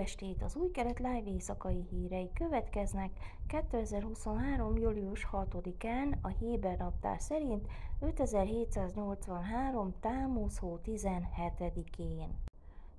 estét! 0.00 0.42
Az 0.42 0.56
új 0.56 0.70
keret 0.70 0.98
live 0.98 1.30
éjszakai 1.30 1.86
hírei 1.90 2.30
következnek 2.34 3.10
2023. 3.46 4.76
július 4.76 5.28
6-án 5.32 6.20
a 6.22 6.28
Héber 6.28 6.78
naptár 6.78 7.20
szerint 7.20 7.66
5783. 8.00 9.94
támusz 10.00 10.58
hó 10.58 10.78
17-én. 10.84 12.38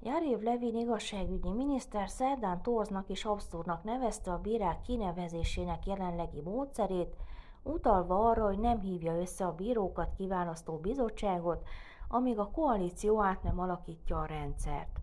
Jarév 0.02 0.40
Levin 0.40 0.76
igazságügyi 0.76 1.52
miniszter 1.52 2.10
szerdán 2.10 2.62
torznak 2.62 3.10
és 3.10 3.26
abszurdnak 3.26 3.84
nevezte 3.84 4.32
a 4.32 4.42
bírák 4.42 4.82
kinevezésének 4.82 5.86
jelenlegi 5.86 6.42
módszerét, 6.42 7.16
utalva 7.64 8.30
arra, 8.30 8.46
hogy 8.46 8.60
nem 8.60 8.80
hívja 8.80 9.20
össze 9.20 9.46
a 9.46 9.56
bírókat 9.56 10.14
kiválasztó 10.18 10.78
bizottságot, 10.78 11.68
amíg 12.08 12.40
a 12.40 12.52
koalíció 12.52 13.24
át 13.24 13.44
nem 13.44 13.60
alakítja 13.60 14.20
a 14.20 14.26
rendszert. 14.26 15.00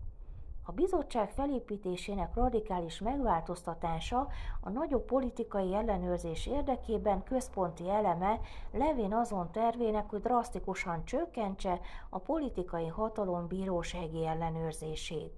A 0.69 0.71
bizottság 0.71 1.31
felépítésének 1.31 2.35
radikális 2.35 2.99
megváltoztatása 2.99 4.27
a 4.61 4.69
nagyobb 4.69 5.05
politikai 5.05 5.73
ellenőrzés 5.73 6.47
érdekében 6.47 7.23
központi 7.23 7.89
eleme 7.89 8.39
Levin 8.71 9.13
azon 9.13 9.51
tervének, 9.51 10.09
hogy 10.09 10.21
drasztikusan 10.21 11.05
csökkentse 11.05 11.79
a 12.09 12.19
politikai 12.19 12.87
hatalom 12.87 13.47
bírósági 13.47 14.25
ellenőrzését. 14.25 15.33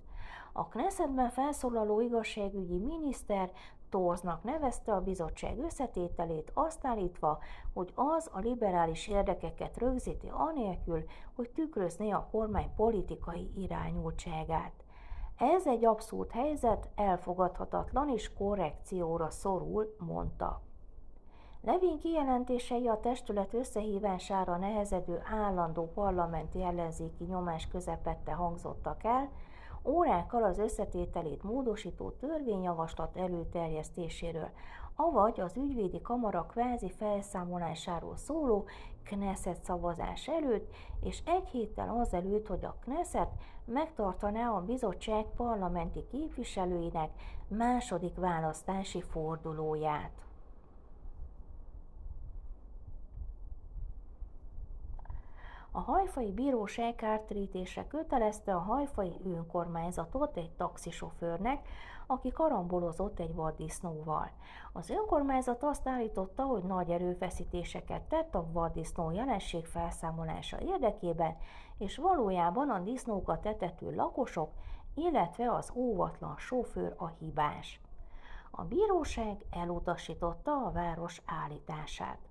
A 0.52 0.68
Knessetben 0.68 1.30
felszólaló 1.30 2.02
igazságügyi 2.02 2.78
miniszter 2.78 3.52
Torznak 3.90 4.44
nevezte 4.44 4.94
a 4.94 5.02
bizottság 5.02 5.60
összetételét, 5.60 6.52
azt 6.54 6.86
állítva, 6.86 7.40
hogy 7.74 7.92
az 7.96 8.30
a 8.34 8.40
liberális 8.40 9.08
érdekeket 9.08 9.78
rögzíti 9.78 10.28
anélkül, 10.32 11.04
hogy 11.36 11.50
tükrözné 11.50 12.12
a 12.12 12.28
kormány 12.32 12.70
politikai 12.76 13.52
irányultságát. 13.58 14.74
Ez 15.42 15.68
egy 15.68 15.86
abszurd 15.86 16.32
helyzet, 16.32 16.90
elfogadhatatlan 16.96 18.10
és 18.10 18.34
korrekcióra 18.34 19.30
szorul, 19.30 19.96
mondta. 19.98 20.62
Levin 21.62 22.00
kijelentései 22.00 22.88
a 22.88 23.00
testület 23.00 23.54
összehívására 23.54 24.58
nehezedő 24.58 25.22
állandó 25.32 25.92
parlamenti 25.94 26.64
ellenzéki 26.64 27.24
nyomás 27.24 27.68
közepette 27.68 28.32
hangzottak 28.32 29.04
el, 29.04 29.30
órákkal 29.84 30.44
az 30.44 30.58
összetételét 30.58 31.44
módosító 31.44 32.10
törvényjavaslat 32.10 33.18
előterjesztéséről, 33.18 34.50
avagy 34.96 35.40
az 35.40 35.58
ügyvédi 35.58 36.02
kamara 36.02 36.46
kvázi 36.46 36.90
felszámolásáról 36.90 38.18
szóló 38.18 38.66
Knesset 39.04 39.64
szavazás 39.64 40.28
előtt, 40.28 40.74
és 41.04 41.22
egy 41.26 41.48
héttel 41.48 41.98
azelőtt, 42.00 42.48
hogy 42.48 42.66
a 42.66 42.76
Knesset 42.82 43.30
megtartaná 43.66 44.50
a 44.50 44.66
bizottság 44.66 45.26
parlamenti 45.36 46.06
képviselőinek 46.12 47.10
második 47.48 48.16
választási 48.16 49.02
fordulóját. 49.02 50.12
A 55.74 55.80
hajfai 55.80 56.32
bíróság 56.32 56.96
kártérítésre 56.96 57.88
kötelezte 57.88 58.56
a 58.56 58.60
hajfai 58.60 59.20
önkormányzatot 59.26 60.38
egy 60.38 60.52
taxisofőrnek, 60.52 61.68
aki 62.08 62.32
karambolozott 62.32 63.20
egy 63.20 63.36
vaddisznóval. 63.36 64.30
Az 64.74 64.90
önkormányzat 64.90 65.64
azt 65.64 65.88
állította, 65.88 66.44
hogy 66.44 66.64
nagy 66.64 66.90
erőfeszítéseket 66.90 68.02
tett 68.02 68.36
a 68.36 68.48
vaddisznó 68.52 69.12
jelenség 69.12 69.66
felszámolása 69.66 70.60
érdekében, 70.60 71.38
és 71.78 71.98
valójában 71.98 72.70
a 72.70 72.80
disznókat 72.80 73.46
etető 73.46 73.96
lakosok, 73.96 74.50
illetve 74.94 75.52
az 75.52 75.72
óvatlan 75.76 76.36
sofőr 76.38 76.94
a 76.98 77.08
hibás. 77.08 77.82
A 78.52 78.64
bíróság 78.64 79.46
elutasította 79.52 80.52
a 80.52 80.72
város 80.72 81.22
állítását. 81.26 82.31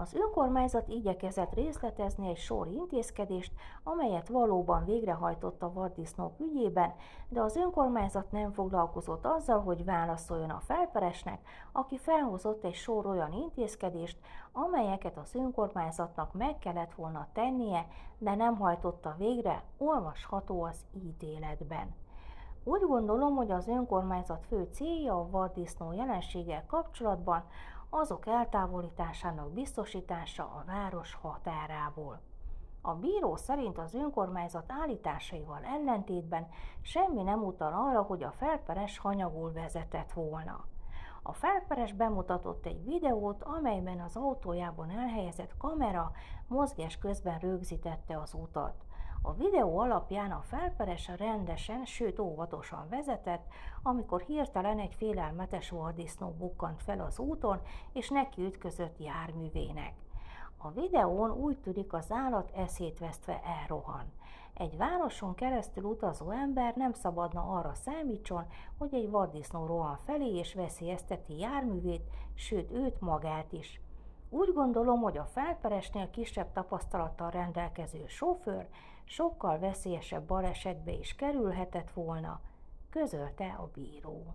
Az 0.00 0.14
önkormányzat 0.14 0.88
igyekezett 0.88 1.54
részletezni 1.54 2.28
egy 2.28 2.36
sor 2.36 2.66
intézkedést, 2.66 3.52
amelyet 3.82 4.28
valóban 4.28 4.84
végrehajtott 4.84 5.62
a 5.62 5.72
vaddisznók 5.72 6.40
ügyében, 6.40 6.94
de 7.28 7.40
az 7.40 7.56
önkormányzat 7.56 8.30
nem 8.30 8.52
foglalkozott 8.52 9.26
azzal, 9.26 9.60
hogy 9.60 9.84
válaszoljon 9.84 10.50
a 10.50 10.60
felperesnek, 10.60 11.40
aki 11.72 11.98
felhozott 11.98 12.64
egy 12.64 12.74
sor 12.74 13.06
olyan 13.06 13.32
intézkedést, 13.32 14.18
amelyeket 14.52 15.16
az 15.16 15.34
önkormányzatnak 15.34 16.32
meg 16.32 16.58
kellett 16.58 16.92
volna 16.92 17.28
tennie, 17.32 17.86
de 18.18 18.34
nem 18.34 18.56
hajtotta 18.56 19.14
végre, 19.18 19.62
olvasható 19.78 20.62
az 20.62 20.84
ítéletben. 21.04 21.94
Úgy 22.64 22.82
gondolom, 22.86 23.36
hogy 23.36 23.50
az 23.50 23.68
önkormányzat 23.68 24.46
fő 24.46 24.68
célja 24.72 25.14
a 25.14 25.30
vaddisznó 25.30 25.92
jelenséggel 25.92 26.64
kapcsolatban 26.66 27.44
azok 27.90 28.26
eltávolításának 28.26 29.50
biztosítása 29.52 30.42
a 30.42 30.64
város 30.66 31.14
határából. 31.14 32.20
A 32.82 32.94
bíró 32.94 33.36
szerint 33.36 33.78
az 33.78 33.94
önkormányzat 33.94 34.72
állításaival 34.82 35.64
ellentétben 35.64 36.48
semmi 36.80 37.22
nem 37.22 37.42
utal 37.42 37.72
arra, 37.72 38.02
hogy 38.02 38.22
a 38.22 38.30
felperes 38.30 38.98
hanyagul 38.98 39.52
vezetett 39.52 40.12
volna. 40.12 40.64
A 41.22 41.32
felperes 41.32 41.92
bemutatott 41.92 42.66
egy 42.66 42.84
videót, 42.84 43.42
amelyben 43.42 44.00
az 44.00 44.16
autójában 44.16 44.90
elhelyezett 44.90 45.56
kamera 45.56 46.12
mozgás 46.46 46.98
közben 46.98 47.38
rögzítette 47.38 48.18
az 48.20 48.34
utat. 48.34 48.84
A 49.22 49.32
videó 49.32 49.78
alapján 49.78 50.30
a 50.30 50.42
felperes 50.42 51.10
rendesen, 51.16 51.84
sőt 51.84 52.18
óvatosan 52.18 52.86
vezetett, 52.88 53.46
amikor 53.82 54.20
hirtelen 54.20 54.78
egy 54.78 54.94
félelmetes 54.94 55.70
vardisznó 55.70 56.34
bukkant 56.38 56.82
fel 56.82 57.00
az 57.00 57.18
úton, 57.18 57.60
és 57.92 58.08
neki 58.08 58.42
ütközött 58.42 58.98
járművének. 58.98 59.94
A 60.56 60.70
videón 60.70 61.30
úgy 61.30 61.58
tűnik 61.58 61.92
az 61.92 62.12
állat 62.12 62.50
eszét 62.54 62.98
vesztve 62.98 63.40
elrohan. 63.42 64.12
Egy 64.54 64.76
városon 64.76 65.34
keresztül 65.34 65.84
utazó 65.84 66.30
ember 66.30 66.74
nem 66.76 66.92
szabadna 66.92 67.42
arra 67.42 67.74
számítson, 67.74 68.46
hogy 68.78 68.94
egy 68.94 69.10
vaddisznó 69.10 69.66
rohan 69.66 69.96
felé 69.96 70.36
és 70.36 70.54
veszélyezteti 70.54 71.38
járművét, 71.38 72.02
sőt 72.34 72.70
őt 72.70 73.00
magát 73.00 73.52
is. 73.52 73.80
Úgy 74.32 74.52
gondolom, 74.52 75.00
hogy 75.00 75.18
a 75.18 75.24
felperesnél 75.24 76.10
kisebb 76.10 76.52
tapasztalattal 76.52 77.30
rendelkező 77.30 78.06
sofőr 78.06 78.68
sokkal 79.04 79.58
veszélyesebb 79.58 80.22
balesetbe 80.26 80.92
is 80.92 81.14
kerülhetett 81.14 81.90
volna, 81.90 82.40
közölte 82.90 83.46
a 83.46 83.70
bíró. 83.74 84.34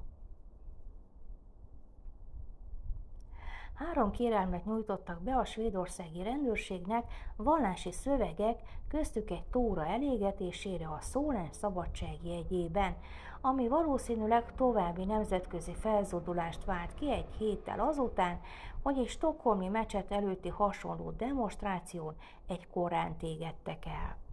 Három 3.76 4.12
kérelmet 4.12 4.66
nyújtottak 4.66 5.22
be 5.22 5.36
a 5.36 5.46
svédországi 5.46 6.24
rendőrségnek 6.24 7.04
vallási 7.36 7.92
szövegek, 7.92 8.60
köztük 8.88 9.30
egy 9.30 9.44
tóra 9.52 9.86
elégetésére 9.86 10.88
a 10.88 10.98
szólás 11.02 11.50
szabadság 11.52 12.18
jegyében, 12.24 12.96
ami 13.42 13.68
valószínűleg 13.68 14.56
további 14.56 15.06
nemzetközi 15.06 15.74
felzódulást 15.74 16.66
vált 16.66 16.94
ki 16.94 17.12
egy 17.12 17.30
héttel 17.38 17.80
azután, 17.80 18.40
hogy 18.82 18.98
egy 18.98 19.08
stokholmi 19.08 19.68
mecset 19.68 20.12
előtti 20.12 20.50
hasonló 20.50 21.12
demonstráción 21.12 22.16
egy 22.48 22.68
korán 22.68 23.16
égettek 23.22 23.86
el. 23.86 24.25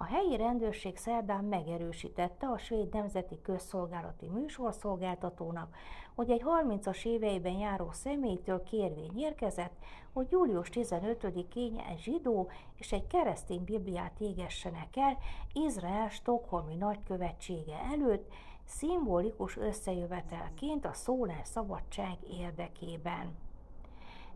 A 0.00 0.04
helyi 0.04 0.36
rendőrség 0.36 0.96
szerdán 0.96 1.44
megerősítette 1.44 2.46
a 2.46 2.58
svéd 2.58 2.92
nemzeti 2.92 3.40
közszolgálati 3.42 4.28
műsorszolgáltatónak, 4.28 5.74
hogy 6.14 6.30
egy 6.30 6.42
30-as 6.44 7.06
éveiben 7.06 7.52
járó 7.52 7.90
személytől 7.92 8.62
kérvény 8.62 9.18
érkezett, 9.18 9.72
hogy 10.12 10.26
július 10.30 10.68
15-én 10.72 11.78
egy 11.90 11.98
zsidó 11.98 12.50
és 12.74 12.92
egy 12.92 13.06
keresztény 13.06 13.64
bibliát 13.64 14.20
égessenek 14.20 14.96
el 14.96 15.18
Izrael 15.52 16.08
Stockholmi 16.08 16.74
nagykövetsége 16.74 17.78
előtt, 17.92 18.32
szimbolikus 18.64 19.56
összejövetelként 19.56 20.84
a 20.84 20.94
szabadság 21.42 22.16
érdekében. 22.30 23.47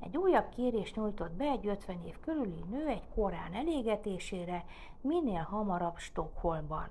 Egy 0.02 0.16
újabb 0.16 0.48
kérés 0.48 0.94
nyújtott 0.94 1.32
be 1.32 1.44
egy 1.44 1.66
50 1.66 2.06
év 2.06 2.20
körüli 2.20 2.64
nő 2.70 2.86
egy 2.86 3.08
korán 3.14 3.54
elégetésére, 3.54 4.64
minél 5.00 5.42
hamarabb 5.42 5.96
Stockholmban. 5.96 6.88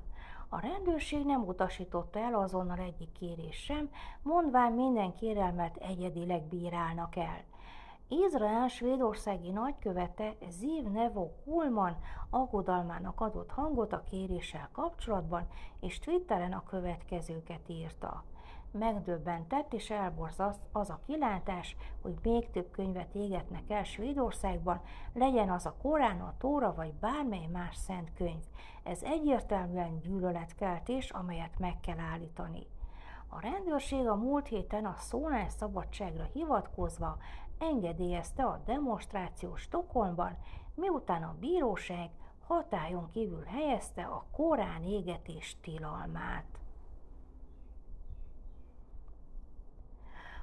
A 0.49 0.59
rendőrség 0.59 1.25
nem 1.25 1.43
utasította 1.47 2.19
el 2.19 2.33
azonnal 2.33 2.77
egyik 2.77 3.11
kérés 3.11 3.55
sem, 3.55 3.89
mondván 4.21 4.71
minden 4.71 5.15
kérelmet 5.15 5.77
egyedileg 5.77 6.43
bírálnak 6.43 7.15
el. 7.15 7.43
Izrael 8.07 8.67
svédországi 8.67 9.49
nagykövete 9.49 10.35
Ziv 10.49 10.83
Nevo 10.83 11.29
Kulman 11.43 11.97
aggodalmának 12.29 13.21
adott 13.21 13.51
hangot 13.51 13.93
a 13.93 14.03
kéréssel 14.03 14.69
kapcsolatban, 14.71 15.47
és 15.79 15.99
Twitteren 15.99 16.53
a 16.53 16.63
következőket 16.63 17.69
írta 17.69 18.23
megdöbbentett 18.71 19.73
és 19.73 19.89
elborzaszt 19.89 20.61
az 20.71 20.89
a 20.89 20.99
kilátás, 21.05 21.75
hogy 22.01 22.15
még 22.23 22.49
több 22.49 22.71
könyvet 22.71 23.15
égetnek 23.15 23.69
el 23.69 23.83
Svédországban, 23.83 24.81
legyen 25.13 25.49
az 25.49 25.65
a 25.65 25.75
Korán, 25.81 26.21
a 26.21 26.33
Tóra 26.37 26.73
vagy 26.73 26.93
bármely 26.93 27.47
más 27.51 27.75
szent 27.75 28.13
könyv. 28.13 28.43
Ez 28.83 29.03
egyértelműen 29.03 29.99
gyűlöletkeltés, 29.99 31.09
amelyet 31.09 31.59
meg 31.59 31.79
kell 31.79 31.99
állítani. 31.99 32.67
A 33.27 33.41
rendőrség 33.41 34.07
a 34.07 34.15
múlt 34.15 34.47
héten 34.47 34.85
a 34.85 34.95
szólásszabadságra 34.97 36.23
hivatkozva 36.33 37.17
engedélyezte 37.59 38.43
a 38.43 38.61
demonstrációt 38.65 39.57
Stockholmban, 39.57 40.37
miután 40.75 41.23
a 41.23 41.35
bíróság 41.39 42.09
hatályon 42.47 43.09
kívül 43.09 43.43
helyezte 43.43 44.03
a 44.03 44.25
korán 44.31 44.83
égetés 44.83 45.57
tilalmát. 45.61 46.45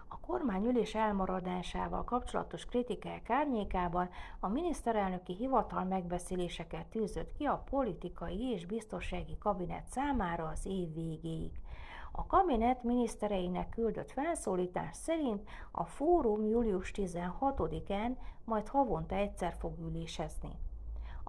A 0.08 0.17
kormányülés 0.28 0.94
elmaradásával 0.94 2.04
kapcsolatos 2.04 2.64
kritikák 2.64 3.30
árnyékában 3.30 4.08
a 4.40 4.48
miniszterelnöki 4.48 5.34
hivatal 5.34 5.84
megbeszéléseket 5.84 6.86
tűzött 6.86 7.32
ki 7.32 7.44
a 7.44 7.64
politikai 7.70 8.50
és 8.52 8.66
biztonsági 8.66 9.38
kabinet 9.38 9.86
számára 9.86 10.48
az 10.48 10.66
év 10.66 10.94
végéig. 10.94 11.50
A 12.12 12.26
kabinet 12.26 12.82
minisztereinek 12.82 13.68
küldött 13.68 14.10
felszólítás 14.10 14.96
szerint 14.96 15.48
a 15.70 15.84
fórum 15.84 16.44
július 16.44 16.92
16-án 16.94 18.16
majd 18.44 18.68
havonta 18.68 19.14
egyszer 19.14 19.54
fog 19.58 19.78
ülésezni. 19.78 20.67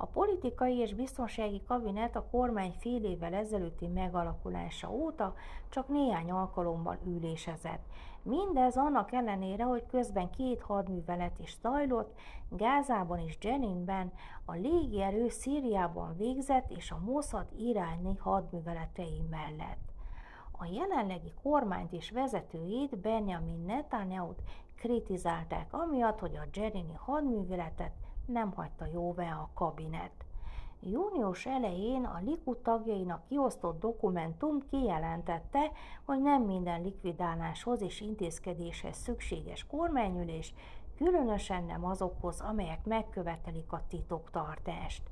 A 0.02 0.06
politikai 0.06 0.78
és 0.78 0.94
biztonsági 0.94 1.62
kabinet 1.68 2.16
a 2.16 2.26
kormány 2.32 2.74
fél 2.78 3.04
évvel 3.04 3.34
ezelőtti 3.34 3.88
megalakulása 3.88 4.92
óta 4.92 5.34
csak 5.70 5.88
néhány 5.88 6.32
alkalommal 6.32 6.98
ülésezett. 7.06 7.86
Mindez 8.22 8.78
annak 8.78 9.12
ellenére, 9.12 9.64
hogy 9.64 9.86
közben 9.86 10.30
két 10.30 10.62
hadművelet 10.62 11.40
is 11.40 11.58
zajlott, 11.62 12.20
Gázában 12.50 13.20
és 13.20 13.38
Jeninben, 13.42 14.12
a 14.46 14.54
légierő 14.54 15.30
Szíriában 15.30 16.16
végzett 16.18 16.70
és 16.72 16.92
a 16.92 17.00
Mossad 17.06 17.48
iráni 17.58 18.16
hadműveletei 18.16 19.22
mellett. 19.30 19.92
A 20.52 20.66
jelenlegi 20.66 21.34
kormányt 21.44 21.94
és 21.94 22.12
vezetőjét 22.12 22.98
Benjamin 22.98 23.64
Netanyahu-t 23.66 24.42
kritizálták 24.76 25.74
amiatt, 25.74 26.20
hogy 26.20 26.36
a 26.36 26.48
Jerini 26.54 26.96
hadműveletet 26.96 27.94
nem 28.32 28.52
hagyta 28.52 28.86
jóvá 28.94 29.34
a 29.34 29.50
kabinet. 29.54 30.12
Június 30.82 31.46
elején 31.46 32.06
a 32.06 32.20
Likud 32.26 32.58
tagjainak 32.58 33.28
kiosztott 33.28 33.80
dokumentum 33.80 34.68
kijelentette, 34.70 35.72
hogy 36.06 36.22
nem 36.22 36.42
minden 36.42 36.82
likvidáláshoz 36.82 37.82
és 37.82 38.02
intézkedéshez 38.02 38.98
szükséges 38.98 39.66
kormányülés, 39.68 40.54
különösen 40.96 41.64
nem 41.64 41.86
azokhoz, 41.86 42.42
amelyek 42.42 42.86
megkövetelik 42.86 43.72
a 43.72 43.84
titoktartást. 43.88 45.04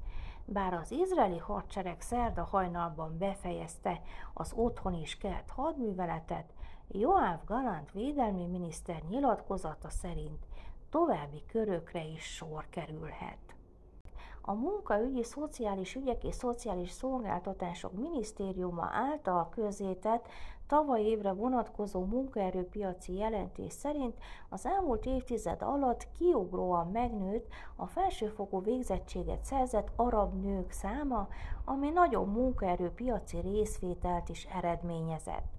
Bár 0.46 0.74
az 0.74 0.92
izraeli 0.92 1.38
hadsereg 1.38 2.02
szerda 2.02 2.44
hajnalban 2.44 3.18
befejezte 3.18 4.02
az 4.34 4.54
otthon 4.56 4.94
is 4.94 5.18
kelt 5.18 5.50
hadműveletet, 5.50 6.54
Joáv 6.88 7.40
Galant 7.46 7.92
védelmi 7.92 8.46
miniszter 8.46 9.02
nyilatkozata 9.10 9.90
szerint 9.90 10.47
további 10.90 11.44
körökre 11.48 12.04
is 12.04 12.24
sor 12.24 12.66
kerülhet. 12.70 13.38
A 14.42 14.54
Munkaügyi, 14.54 15.24
Szociális 15.24 15.96
Ügyek 15.96 16.24
és 16.24 16.36
Szociális 16.36 16.92
Szolgáltatások 16.92 17.94
Minisztériuma 17.94 18.90
által 18.92 19.50
közzétett 19.50 20.28
tavaly 20.68 21.02
évre 21.02 21.32
vonatkozó 21.32 22.06
munkaerőpiaci 22.06 23.14
jelentés 23.14 23.74
szerint 23.74 24.18
az 24.50 24.66
elmúlt 24.66 25.06
évtized 25.06 25.62
alatt 25.62 26.08
kiugróan 26.18 26.88
megnőtt 26.92 27.48
a 27.76 27.86
felsőfokú 27.86 28.62
végzettséget 28.64 29.46
szerzett 29.46 29.92
arab 29.96 30.42
nők 30.42 30.72
száma, 30.72 31.28
ami 31.66 31.90
nagyobb 31.90 32.28
munkaerőpiaci 32.28 33.40
részvételt 33.40 34.30
is 34.30 34.46
eredményezett. 34.46 35.57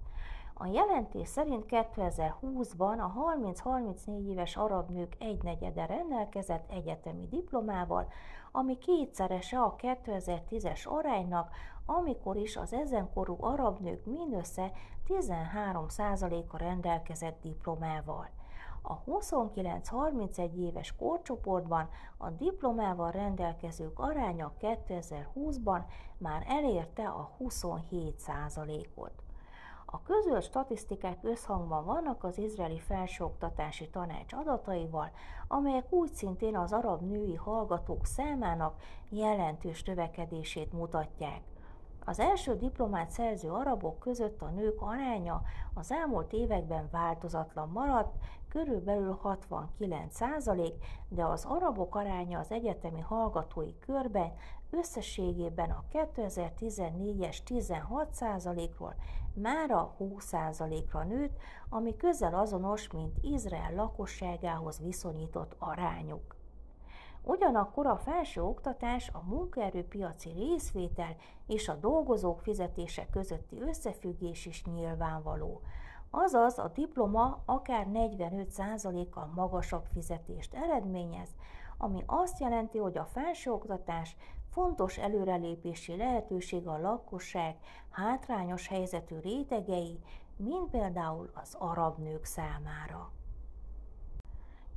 A 0.61 0.65
jelentés 0.65 1.27
szerint 1.27 1.65
2020-ban 1.67 2.99
a 2.99 3.13
30-34 3.35 4.27
éves 4.27 4.55
arab 4.55 4.89
nők 4.89 5.15
egynegyede 5.19 5.85
rendelkezett 5.85 6.71
egyetemi 6.71 7.27
diplomával, 7.27 8.07
ami 8.51 8.77
kétszerese 8.77 9.59
a 9.59 9.75
2010-es 9.75 10.87
aránynak, 10.87 11.51
amikor 11.85 12.35
is 12.35 12.57
az 12.57 12.73
ezenkorú 12.73 13.37
arab 13.39 13.79
nők 13.79 14.05
mindössze 14.05 14.71
13%-a 15.07 16.57
rendelkezett 16.57 17.41
diplomával. 17.41 18.29
A 18.81 19.03
29-31 19.03 20.53
éves 20.53 20.95
korcsoportban 20.95 21.89
a 22.17 22.29
diplomával 22.29 23.11
rendelkezők 23.11 23.99
aránya 23.99 24.53
2020-ban 24.61 25.83
már 26.17 26.45
elérte 26.47 27.07
a 27.07 27.31
27%-ot. 27.39 29.28
A 29.91 30.01
közölt 30.01 30.43
statisztikák 30.43 31.17
összhangban 31.21 31.85
vannak 31.85 32.23
az 32.23 32.37
izraeli 32.37 32.79
felsőoktatási 32.79 33.89
tanács 33.89 34.33
adataival, 34.33 35.11
amelyek 35.47 35.91
úgy 35.91 36.11
szintén 36.13 36.57
az 36.57 36.73
arab 36.73 37.01
női 37.01 37.35
hallgatók 37.35 38.05
számának 38.05 38.81
jelentős 39.09 39.83
növekedését 39.83 40.73
mutatják. 40.73 41.41
Az 42.05 42.19
első 42.19 42.57
diplomát 42.57 43.09
szerző 43.09 43.51
arabok 43.51 43.99
között 43.99 44.41
a 44.41 44.49
nők 44.49 44.81
aránya 44.81 45.41
az 45.73 45.91
elmúlt 45.91 46.33
években 46.33 46.89
változatlan 46.91 47.69
maradt, 47.69 48.15
körülbelül 48.49 49.17
69 49.21 50.15
százalék, 50.15 50.73
de 51.07 51.25
az 51.25 51.45
arabok 51.45 51.95
aránya 51.95 52.39
az 52.39 52.51
egyetemi 52.51 52.99
hallgatói 52.99 53.79
körben 53.79 54.33
összességében 54.69 55.69
a 55.69 55.83
2014-es 55.93 57.37
16 57.43 58.13
százalékról 58.13 58.95
mára 59.33 59.93
20 59.97 60.25
százalékra 60.25 61.03
nőtt, 61.03 61.37
ami 61.69 61.95
közel 61.95 62.35
azonos, 62.35 62.91
mint 62.91 63.17
Izrael 63.21 63.73
lakosságához 63.73 64.79
viszonyított 64.79 65.55
arányuk. 65.59 66.35
Ugyanakkor 67.23 67.85
a 67.85 67.97
felső 67.97 68.41
oktatás, 68.41 69.09
a 69.13 69.23
munkaerőpiaci 69.27 70.29
részvétel 70.29 71.15
és 71.47 71.69
a 71.69 71.75
dolgozók 71.75 72.41
fizetése 72.41 73.07
közötti 73.11 73.61
összefüggés 73.61 74.45
is 74.45 74.65
nyilvánvaló. 74.65 75.61
Azaz 76.09 76.59
a 76.59 76.71
diploma 76.73 77.41
akár 77.45 77.87
45%-kal 77.93 79.31
magasabb 79.35 79.85
fizetést 79.85 80.53
eredményez, 80.53 81.29
ami 81.77 82.03
azt 82.05 82.39
jelenti, 82.39 82.77
hogy 82.77 82.97
a 82.97 83.05
felsőoktatás 83.05 84.15
fontos 84.51 84.97
előrelépési 84.97 85.95
lehetőség 85.95 86.67
a 86.67 86.79
lakosság 86.79 87.55
hátrányos 87.89 88.67
helyzetű 88.67 89.19
rétegei, 89.19 89.99
mint 90.35 90.69
például 90.69 91.29
az 91.33 91.55
arab 91.59 91.97
nők 91.97 92.25
számára. 92.25 93.11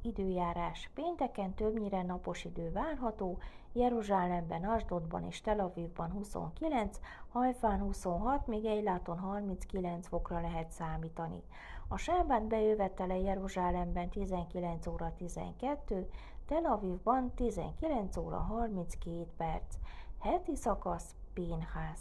Időjárás. 0.02 0.90
Pénteken 0.94 1.54
többnyire 1.54 2.02
napos 2.02 2.44
idő 2.44 2.72
várható, 2.72 3.38
Jeruzsálemben, 3.72 4.64
Asdodban 4.64 5.24
és 5.24 5.40
Tel 5.40 5.60
Avivban 5.60 6.10
29, 6.10 7.00
Hajfán 7.28 7.80
26, 7.80 8.46
még 8.46 8.64
Eiláton 8.64 9.18
39 9.18 10.06
fokra 10.06 10.40
lehet 10.40 10.70
számítani. 10.70 11.42
A 11.88 11.96
sábán 11.96 12.48
bejövetele 12.48 13.18
Jeruzsálemben 13.18 14.08
19 14.08 14.86
óra 14.86 15.12
12, 15.16 16.08
Tel 16.46 16.64
Avivban 16.64 17.32
19 17.34 18.16
óra 18.16 18.38
32 18.38 19.26
perc. 19.36 19.74
Heti 20.18 20.56
szakasz 20.56 21.14
Pénház. 21.32 22.00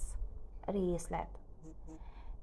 Részlet. 0.66 1.40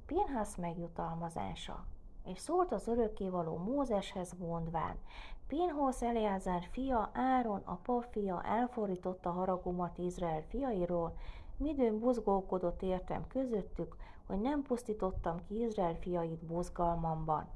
Pénház 0.07 0.57
megjutalmazása. 0.57 1.87
És 2.33 2.39
szólt 2.39 2.73
az 2.73 2.89
örökkévaló 2.89 3.57
Mózeshez 3.57 4.33
mondván, 4.39 4.97
Pinhoz 5.47 6.03
Eleázár 6.03 6.69
fia, 6.71 7.11
Áron, 7.13 7.63
a 7.65 7.75
pap 7.75 8.05
fia 8.11 8.43
elfordította 8.43 9.31
haragomat 9.31 9.99
Izrael 9.99 10.43
fiairól, 10.49 11.15
midőn 11.57 11.99
buzgolkodott 11.99 12.83
értem 12.83 13.27
közöttük, 13.27 13.97
hogy 14.27 14.41
nem 14.41 14.63
pusztítottam 14.63 15.37
ki 15.47 15.63
Izrael 15.63 15.95
fiait 15.95 16.45
buzgalmamban. 16.45 17.49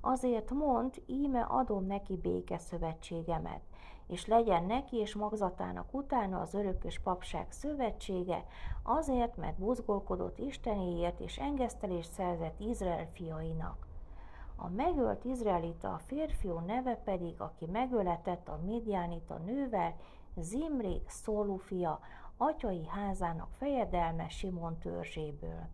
Azért 0.00 0.50
mond, 0.50 1.02
íme 1.06 1.40
adom 1.40 1.86
neki 1.86 2.16
béke 2.16 2.58
szövetségemet, 2.58 3.60
és 4.06 4.26
legyen 4.26 4.64
neki 4.64 4.96
és 4.96 5.14
magzatának 5.14 5.94
utána 5.94 6.40
az 6.40 6.54
örökös 6.54 6.98
papság 6.98 7.46
szövetsége, 7.52 8.44
azért, 8.82 9.36
mert 9.36 9.58
buzgolkodott 9.58 10.38
Istenéért 10.38 11.20
és 11.20 11.38
engesztelést 11.38 12.12
szerzett 12.12 12.60
Izrael 12.60 13.08
fiainak. 13.12 13.89
A 14.62 14.68
megölt 14.68 15.24
izraelita 15.24 15.92
a 15.92 15.98
férfiú 15.98 16.58
neve 16.58 16.96
pedig, 16.96 17.40
aki 17.40 17.66
megöletett 17.66 18.48
a 18.48 18.60
Midianita 18.64 19.36
nővel, 19.36 19.96
Zimri 20.36 21.02
Szólufia, 21.06 22.00
atyai 22.36 22.86
házának 22.86 23.48
fejedelme 23.52 24.28
Simon 24.28 24.78
törzséből. 24.78 25.68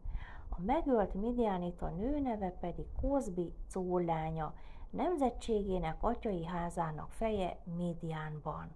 A 0.49 0.61
megölt 0.61 1.15
Midianita 1.15 1.89
nő 1.89 2.21
neve 2.21 2.51
pedig 2.51 2.87
Kozbi 3.01 3.55
Cóllánya, 3.69 4.55
nemzetségének 4.91 5.97
atyai 6.01 6.45
házának 6.45 7.11
feje 7.11 7.59
Midianban. 7.77 8.75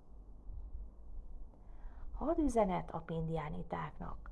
Hadüzenet 2.14 2.90
a 2.90 3.02
Midianitáknak. 3.06 4.29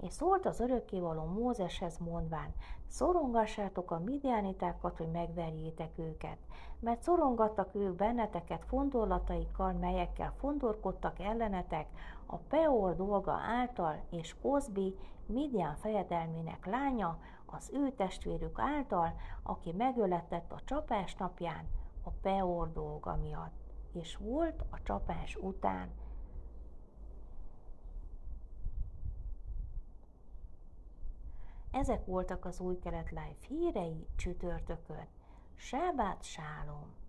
És 0.00 0.12
szólt 0.12 0.46
az 0.46 0.60
örökkévaló 0.60 1.24
Mózeshez 1.24 1.98
mondván, 1.98 2.54
szorongassátok 2.86 3.90
a 3.90 3.98
midianitákat, 3.98 4.96
hogy 4.96 5.10
megverjétek 5.10 5.98
őket, 5.98 6.38
mert 6.80 7.02
szorongattak 7.02 7.74
ők 7.74 7.94
benneteket 7.94 8.64
fondorlataikkal, 8.64 9.72
melyekkel 9.72 10.34
fondorkodtak 10.38 11.18
ellenetek 11.18 11.86
a 12.26 12.36
Peor 12.36 12.96
dolga 12.96 13.32
által, 13.32 14.04
és 14.10 14.36
Kozbi, 14.42 14.96
Midian 15.26 15.76
fejedelmének 15.76 16.66
lánya, 16.66 17.18
az 17.46 17.70
ő 17.72 17.90
testvérük 17.90 18.58
által, 18.58 19.14
aki 19.42 19.72
megöletett 19.72 20.52
a 20.52 20.60
csapás 20.64 21.14
napján 21.14 21.68
a 22.02 22.10
Peor 22.10 22.72
dolga 22.72 23.16
miatt, 23.16 23.60
és 23.92 24.16
volt 24.16 24.64
a 24.70 24.82
csapás 24.82 25.36
után 25.36 25.88
Ezek 31.72 32.04
voltak 32.06 32.44
az 32.44 32.60
új 32.60 32.78
kelet 32.78 33.10
live 33.10 33.36
hírei 33.48 34.06
csütörtökön. 34.16 35.06
Sábát 35.54 36.22
sálom! 36.22 37.01